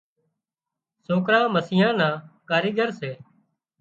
سوڪرا 1.05 1.39
مسيان 1.55 1.93
نا 1.99 2.09
ڪاريڳر 2.49 2.89
سي 2.99 3.11